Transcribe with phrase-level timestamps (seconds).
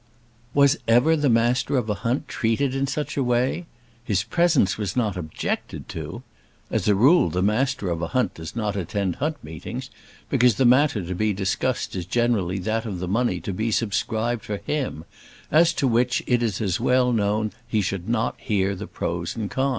[0.55, 3.67] Was ever the Master of a hunt treated in such a way!
[4.03, 6.23] His presence not objected to!
[6.71, 9.91] As a rule the Master of a hunt does not attend hunt meetings,
[10.27, 14.41] because the matter to be discussed is generally that of the money to be subscribed
[14.43, 15.05] for him,
[15.51, 19.69] as to which it is as well he should not hear the pros and cons.